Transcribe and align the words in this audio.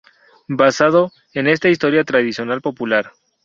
Basado, 0.47 1.11
en 1.35 1.45
esta 1.45 1.69
historia 1.69 2.03
tradicional 2.03 2.59
popular. 2.61 3.11